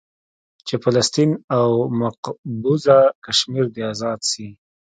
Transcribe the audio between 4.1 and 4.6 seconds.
سي.